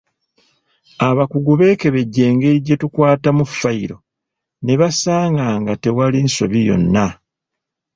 Abakugu 1.07 1.51
beekebejja 1.59 2.21
engeri 2.29 2.57
gyetukwatamu 2.65 3.43
ffayiro 3.49 3.97
ne 4.63 4.73
basanga 4.79 5.45
nga 5.59 5.73
tewali 5.83 6.19
nsobi 6.25 6.59
yonna. 6.67 7.07